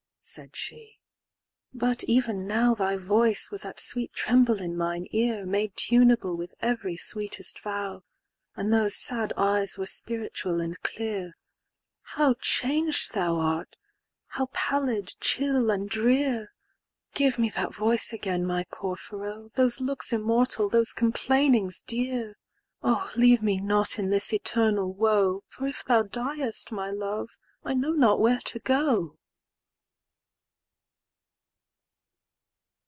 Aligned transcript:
said 0.23 0.55
she, 0.55 0.97
"but 1.73 2.05
even 2.05 2.47
now"Thy 2.47 2.95
voice 2.95 3.49
was 3.51 3.65
at 3.65 3.81
sweet 3.81 4.13
tremble 4.13 4.61
in 4.61 4.77
mine 4.77 5.05
ear,"Made 5.11 5.75
tuneable 5.75 6.37
with 6.37 6.53
every 6.61 6.95
sweetest 6.95 7.59
vow;"And 7.59 8.71
those 8.71 8.95
sad 8.95 9.33
eyes 9.35 9.77
were 9.77 9.87
spiritual 9.87 10.61
and 10.61 10.79
clear:"How 10.83 12.35
chang'd 12.39 13.09
thou 13.11 13.35
art! 13.35 13.75
how 14.27 14.45
pallid, 14.53 15.15
chill, 15.19 15.69
and 15.69 15.89
drear!"Give 15.89 17.37
me 17.37 17.49
that 17.49 17.75
voice 17.75 18.13
again, 18.13 18.45
my 18.45 18.63
Porphyro,"Those 18.71 19.81
looks 19.81 20.13
immortal, 20.13 20.69
those 20.69 20.93
complainings 20.93 21.81
dear!"Oh 21.81 23.11
leave 23.17 23.43
me 23.43 23.59
not 23.59 23.99
in 23.99 24.07
this 24.07 24.31
eternal 24.31 24.93
woe,"For 24.93 25.67
if 25.67 25.83
thou 25.83 26.03
diest, 26.03 26.71
my 26.71 26.89
Love, 26.89 27.31
I 27.65 27.73
know 27.73 27.91
not 27.91 28.17
where 28.21 28.39
to 28.45 28.59
go." 28.59 29.17